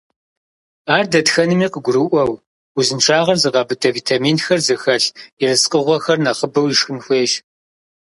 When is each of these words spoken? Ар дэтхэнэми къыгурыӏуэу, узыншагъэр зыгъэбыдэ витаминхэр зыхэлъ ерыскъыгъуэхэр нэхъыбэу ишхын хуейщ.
Ар 0.95 1.05
дэтхэнэми 1.11 1.67
къыгурыӏуэу, 1.73 2.33
узыншагъэр 2.77 3.37
зыгъэбыдэ 3.43 3.89
витаминхэр 3.97 4.59
зыхэлъ 4.65 5.07
ерыскъыгъуэхэр 5.43 6.17
нэхъыбэу 6.25 6.67
ишхын 6.73 6.97
хуейщ. 7.03 7.33